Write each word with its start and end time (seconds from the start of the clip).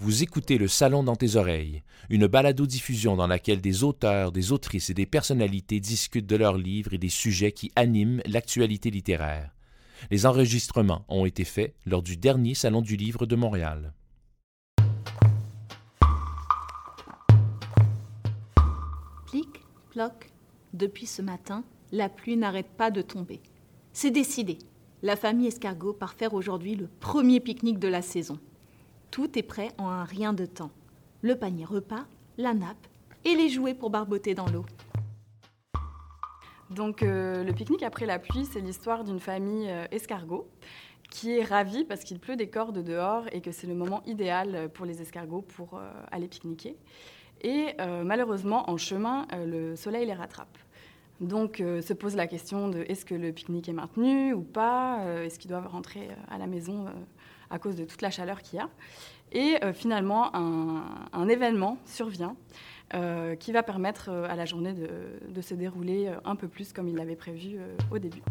Vous 0.00 0.22
écoutez 0.22 0.58
Le 0.58 0.68
Salon 0.68 1.02
dans 1.02 1.16
tes 1.16 1.34
oreilles, 1.34 1.82
une 2.08 2.28
balado-diffusion 2.28 3.16
dans 3.16 3.26
laquelle 3.26 3.60
des 3.60 3.82
auteurs, 3.82 4.30
des 4.30 4.52
autrices 4.52 4.90
et 4.90 4.94
des 4.94 5.06
personnalités 5.06 5.80
discutent 5.80 6.28
de 6.28 6.36
leurs 6.36 6.56
livres 6.56 6.94
et 6.94 6.98
des 6.98 7.08
sujets 7.08 7.50
qui 7.50 7.72
animent 7.74 8.22
l'actualité 8.24 8.92
littéraire. 8.92 9.50
Les 10.12 10.24
enregistrements 10.24 11.04
ont 11.08 11.26
été 11.26 11.42
faits 11.42 11.74
lors 11.84 12.02
du 12.02 12.16
dernier 12.16 12.54
Salon 12.54 12.80
du 12.80 12.94
Livre 12.94 13.26
de 13.26 13.34
Montréal. 13.34 13.92
Plic, 19.26 19.48
ploc. 19.90 20.30
Depuis 20.74 21.06
ce 21.06 21.22
matin, 21.22 21.64
la 21.90 22.08
pluie 22.08 22.36
n'arrête 22.36 22.70
pas 22.76 22.92
de 22.92 23.02
tomber. 23.02 23.40
C'est 23.92 24.12
décidé. 24.12 24.58
La 25.02 25.16
famille 25.16 25.48
Escargot 25.48 25.92
part 25.92 26.14
faire 26.14 26.34
aujourd'hui 26.34 26.76
le 26.76 26.86
premier 26.86 27.40
pique-nique 27.40 27.80
de 27.80 27.88
la 27.88 28.02
saison. 28.02 28.38
Tout 29.10 29.38
est 29.38 29.42
prêt 29.42 29.70
en 29.78 29.88
un 29.88 30.04
rien 30.04 30.32
de 30.32 30.46
temps. 30.46 30.70
Le 31.22 31.36
panier 31.36 31.64
repas, 31.64 32.04
la 32.36 32.54
nappe 32.54 32.86
et 33.24 33.34
les 33.34 33.48
jouets 33.48 33.74
pour 33.74 33.90
barboter 33.90 34.34
dans 34.34 34.48
l'eau. 34.48 34.64
Donc 36.70 37.02
euh, 37.02 37.44
le 37.44 37.52
pique-nique 37.52 37.82
après 37.82 38.06
la 38.06 38.18
pluie, 38.18 38.44
c'est 38.44 38.60
l'histoire 38.60 39.04
d'une 39.04 39.20
famille 39.20 39.68
euh, 39.70 39.86
escargot 39.90 40.48
qui 41.10 41.38
est 41.38 41.44
ravie 41.44 41.84
parce 41.84 42.04
qu'il 42.04 42.20
pleut 42.20 42.36
des 42.36 42.50
cordes 42.50 42.84
dehors 42.84 43.24
et 43.32 43.40
que 43.40 43.50
c'est 43.50 43.66
le 43.66 43.74
moment 43.74 44.02
idéal 44.04 44.68
pour 44.74 44.84
les 44.84 45.00
escargots 45.00 45.40
pour 45.40 45.74
euh, 45.74 45.90
aller 46.10 46.28
pique-niquer. 46.28 46.76
Et 47.40 47.76
malheureusement, 48.04 48.68
en 48.68 48.76
chemin, 48.76 49.28
le 49.32 49.76
soleil 49.76 50.04
les 50.04 50.12
rattrape. 50.12 50.58
Donc 51.20 51.58
se 51.58 51.92
pose 51.92 52.16
la 52.16 52.26
question 52.26 52.68
de 52.68 52.80
est-ce 52.88 53.04
que 53.04 53.14
le 53.14 53.30
pique-nique 53.30 53.68
est 53.68 53.72
maintenu 53.72 54.32
ou 54.32 54.42
pas? 54.42 55.04
Est-ce 55.22 55.38
qu'ils 55.38 55.48
doivent 55.48 55.68
rentrer 55.68 56.08
à 56.28 56.36
la 56.38 56.48
maison 56.48 56.86
à 57.50 57.58
cause 57.58 57.76
de 57.76 57.84
toute 57.84 58.02
la 58.02 58.10
chaleur 58.10 58.42
qu'il 58.42 58.58
y 58.58 58.62
a. 58.62 58.68
Et 59.32 59.56
euh, 59.62 59.72
finalement, 59.72 60.34
un, 60.34 61.28
événement 61.28 61.78
survient 61.84 62.36
euh, 62.94 63.36
qui 63.36 63.52
va 63.52 63.62
permettre 63.62 64.08
euh, 64.08 64.26
à 64.28 64.34
la 64.34 64.46
journée 64.46 64.72
de, 64.72 65.40
se 65.42 65.54
dérouler 65.54 66.10
un 66.24 66.36
peu 66.36 66.48
plus 66.48 66.72
comme 66.72 66.88
il 66.88 66.96
l'avait 66.96 67.16
prévu 67.16 67.58
au 67.90 67.98
début. 67.98 68.22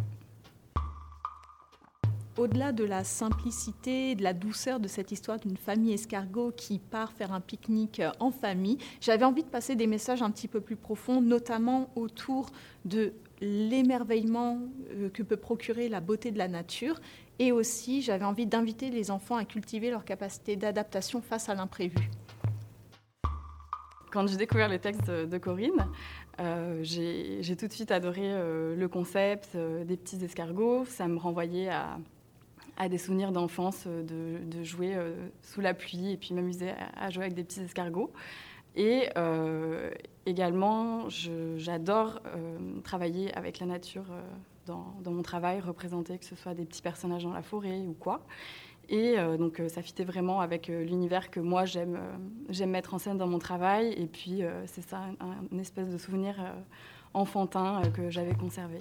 Au-delà 2.38 2.72
de 2.72 2.84
la 2.84 3.04
simplicité, 3.04 4.14
de 4.14 4.22
la 4.22 4.34
douceur 4.34 4.80
de 4.80 4.88
cette 4.88 5.12
histoire 5.12 5.40
d'une 5.40 5.58
famille 5.58 5.94
escargot 5.94 6.52
qui 6.56 6.78
part 6.78 7.12
faire 7.12 7.34
un 7.34 7.40
pique-nique 7.40 8.02
en 8.20 8.30
famille, 8.30 8.78
j'avais 9.02 9.26
envie 9.26 9.44
de 9.44 9.50
passer 9.50 9.76
des 9.76 9.88
messages 9.88 10.22
un 10.22 10.30
petit 10.30 10.48
peu 10.48 10.62
plus 10.62 10.76
profonds, 10.76 11.20
notamment 11.22 11.90
autour 11.96 12.50
de 12.86 13.14
l'émerveillement 13.40 14.60
que 15.14 15.24
peut 15.24 15.38
procurer 15.38 15.90
la 15.90 16.00
beauté 16.00 16.32
de 16.32 16.38
la 16.38 16.48
nature 16.48 17.00
et 17.40 17.52
aussi, 17.52 18.02
j'avais 18.02 18.26
envie 18.26 18.48
d'inviter 18.48 18.90
les 18.90 19.12
enfants 19.12 19.36
à 19.36 19.46
cultiver 19.46 19.92
leur 19.92 20.06
capacité 20.06 20.56
d'adaptation 20.56 21.22
face 21.22 21.50
à 21.50 21.56
l'imprévu. 21.56 22.10
Quand 24.12 24.26
j'ai 24.26 24.38
découvert 24.38 24.70
les 24.70 24.80
textes 24.80 25.12
de 25.12 25.38
Corinne, 25.38 25.88
euh, 26.40 26.80
j'ai 26.82 27.56
tout 27.56 27.68
de 27.68 27.74
suite 27.74 27.92
adoré 27.92 28.24
euh, 28.24 28.76
le 28.76 28.88
concept 28.88 29.50
euh, 29.56 29.84
des 29.84 29.98
petits 29.98 30.24
escargots. 30.24 30.86
Ça 30.86 31.08
me 31.08 31.18
renvoyait 31.18 31.70
à, 31.70 32.90
des 32.90 32.98
souvenirs 32.98 33.32
d'enfance, 33.32 33.86
de, 33.88 34.64
jouer 34.64 34.96
sous 35.42 35.62
la 35.62 35.74
pluie 35.74 36.12
et 36.12 36.18
puis 36.18 36.34
m'amuser 36.36 36.72
à, 36.96 37.10
jouer 37.10 37.24
avec 37.24 37.34
des 37.36 37.44
petits 37.44 37.62
escargots. 37.62 38.12
Et 38.78 39.10
également, 40.26 41.10
j'adore 41.58 42.22
travailler 42.84 43.34
avec 43.36 43.60
la 43.60 43.66
nature 43.66 44.06
dans, 44.68 45.12
mon 45.12 45.22
travail, 45.22 45.60
représenter 45.60 46.18
que 46.18 46.26
ce 46.26 46.36
soit 46.36 46.54
des 46.54 46.66
petits 46.66 46.82
personnages 46.82 47.24
dans 47.24 47.34
la 47.34 47.42
forêt 47.42 47.80
ou 47.80 47.94
quoi. 47.94 48.22
Et 48.90 49.18
euh, 49.18 49.38
donc 49.38 49.60
euh, 49.60 49.68
ça 49.68 49.82
fitait 49.82 50.06
vraiment 50.06 50.40
avec 50.40 50.70
euh, 50.70 50.84
l'univers 50.84 51.30
que 51.30 51.42
moi 51.42 51.66
j'aime 51.66 52.00
j'aime 52.48 52.70
mettre 52.70 52.94
en 52.94 53.00
scène 53.00 53.18
dans 53.18 53.28
mon 53.28 53.40
travail. 53.40 53.94
Et 53.94 54.06
puis 54.06 54.42
c'est 54.66 54.88
ça, 54.88 55.02
un, 55.20 55.58
espèce 55.58 55.90
de 55.90 55.98
souvenir 55.98 56.36
enfantin 57.14 57.82
que 57.94 58.10
j'avais 58.10 58.36
conservé. 58.36 58.80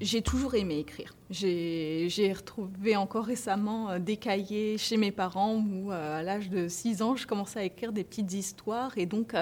J'ai 0.00 0.22
toujours 0.22 0.54
aimé 0.54 0.78
écrire. 0.78 1.14
J'ai 1.30 2.32
retrouvé 2.36 2.96
encore 2.96 3.24
récemment 3.24 3.98
des 3.98 4.16
cahiers 4.16 4.78
chez 4.78 4.96
mes 4.96 5.10
parents 5.10 5.56
où, 5.56 5.90
à 5.90 6.22
l'âge 6.22 6.50
de 6.50 6.68
6 6.68 7.02
ans, 7.02 7.16
je 7.16 7.26
commençais 7.26 7.60
à 7.60 7.64
écrire 7.64 7.92
des 7.92 8.04
petites 8.04 8.32
histoires. 8.32 8.96
Et 8.96 9.06
donc, 9.06 9.34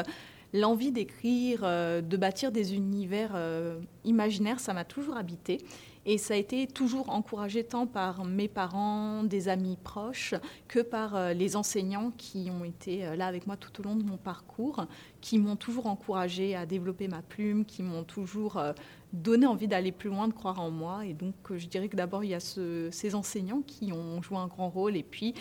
l'envie 0.53 0.93
d'écrire, 0.93 1.61
euh, 1.63 2.01
de 2.01 2.17
bâtir 2.17 2.53
des 2.53 2.75
univers 2.75 3.33
euh, 3.35 3.79
imaginaires, 4.05 4.61
ça 4.61 4.73
m'a 4.73 4.85
toujours 4.85 5.17
habité. 5.17 5.59
Et 6.07 6.19
ça 6.19 6.35
a 6.35 6.37
été 6.37 6.67
toujours 6.67 7.11
encouragé 7.11 7.65
tant 7.65 7.87
par 7.87 8.25
mes 8.25 8.49
parents, 8.49 9.25
des 9.25 9.49
amis 9.49 9.77
proches, 9.83 10.35
que 10.69 10.81
par 10.81 11.17
euh, 11.17 11.33
les 11.33 11.57
enseignants 11.57 12.13
qui 12.17 12.49
ont 12.51 12.65
été 12.65 13.17
là 13.17 13.27
avec 13.27 13.47
moi 13.47 13.57
tout 13.57 13.81
au 13.81 13.83
long 13.83 13.97
de 13.97 14.05
mon 14.05 14.17
parcours, 14.17 14.87
qui 15.21 15.39
m'ont 15.39 15.57
toujours 15.57 15.87
encouragé 15.87 16.55
à 16.55 16.65
développer 16.65 17.09
ma 17.09 17.23
plume, 17.23 17.65
qui 17.65 17.83
m'ont 17.83 18.05
toujours 18.05 18.63
donné 19.13 19.47
envie 19.47 19.69
d'aller 19.69 19.93
plus 19.93 20.09
loin, 20.09 20.29
de 20.29 20.33
croire 20.33 20.61
en 20.61 20.71
moi. 20.71 21.05
Et 21.05 21.13
donc 21.13 21.35
je 21.55 21.67
dirais 21.67 21.89
que 21.89 21.97
d'abord 21.97 22.25
il 22.25 22.31
y 22.31 22.35
a 22.35 22.41
ces 22.41 23.15
enseignants 23.15 23.63
qui 23.67 23.93
ont 23.93 24.23
joué 24.23 24.39
un 24.39 24.47
grand 24.47 24.69
rôle. 24.69 24.97
Et 24.97 25.03
puis 25.03 25.35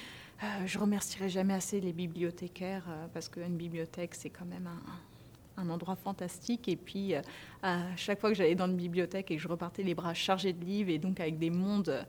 je 0.66 0.78
euh, 0.78 0.82
remercierai 0.82 1.30
jamais 1.30 1.54
assez 1.54 1.80
les 1.80 1.94
bibliothécaires 1.94 2.86
euh, 2.90 3.08
parce 3.14 3.30
qu'une 3.30 3.56
bibliothèque, 3.56 4.16
c'est 4.16 4.30
quand 4.30 4.46
même 4.46 4.68
un, 4.68 4.82
endroit 5.70 5.96
fantastique. 5.96 6.68
Et 6.68 6.76
puis, 6.76 7.16
euh, 7.16 7.22
à 7.64 7.96
chaque 7.96 8.20
fois 8.20 8.30
que 8.30 8.36
j'allais 8.36 8.56
dans 8.56 8.68
une 8.68 8.76
bibliothèque 8.76 9.32
et 9.32 9.36
que 9.36 9.42
je 9.42 9.48
repartais 9.48 9.84
les 9.84 9.96
bras 9.96 10.14
chargés 10.14 10.54
de 10.54 10.64
livres 10.64 10.90
et 10.90 10.98
donc 10.98 11.20
avec 11.20 11.38
des 11.38 11.50
mondes 11.50 12.06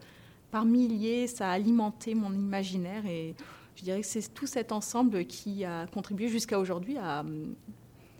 par 0.51 0.65
milliers, 0.65 1.27
ça 1.27 1.51
a 1.51 1.53
alimenté 1.53 2.15
mon 2.15 2.33
imaginaire. 2.33 3.06
Et 3.06 3.35
je 3.77 3.83
dirais 3.83 4.01
que 4.01 4.06
c'est 4.06 4.33
tout 4.33 4.47
cet 4.47 4.73
ensemble 4.73 5.25
qui 5.27 5.65
a 5.65 5.87
contribué 5.87 6.29
jusqu'à 6.29 6.59
aujourd'hui 6.59 6.99
à, 6.99 7.25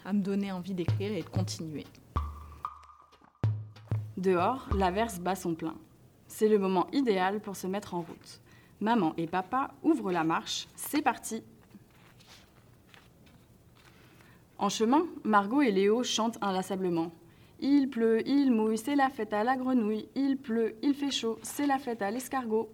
à 0.05 0.13
me 0.13 0.21
donner 0.21 0.53
envie 0.53 0.75
d'écrire 0.75 1.13
et 1.13 1.23
de 1.23 1.29
continuer. 1.29 1.85
Dehors, 4.17 4.67
l'averse 4.75 5.19
bat 5.19 5.35
son 5.35 5.55
plein. 5.55 5.77
C'est 6.27 6.49
le 6.49 6.59
moment 6.59 6.87
idéal 6.93 7.41
pour 7.41 7.57
se 7.57 7.67
mettre 7.67 7.95
en 7.95 8.01
route. 8.01 8.41
Maman 8.81 9.15
et 9.17 9.27
papa 9.27 9.73
ouvrent 9.83 10.13
la 10.13 10.25
marche. 10.25 10.69
C'est 10.75 11.03
parti. 11.03 11.43
En 14.59 14.71
chemin, 14.71 15.07
Margot 15.23 15.61
et 15.61 15.71
Léo 15.71 16.03
chantent 16.03 16.39
inlassablement. 16.41 17.13
Il 17.61 17.91
pleut, 17.91 18.27
il 18.27 18.51
mouille, 18.53 18.79
c'est 18.79 18.97
la 18.97 19.11
fête 19.11 19.35
à 19.35 19.45
la 19.45 19.57
grenouille. 19.57 20.09
Il 20.15 20.39
pleut, 20.39 20.77
il 20.83 20.95
fait 20.95 21.11
chaud, 21.11 21.39
c'est 21.43 21.67
la 21.67 21.79
fête 21.79 22.01
à 22.01 22.11
l'escargot. 22.11 22.71